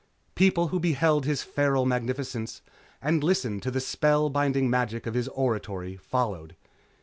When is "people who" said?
0.33-0.79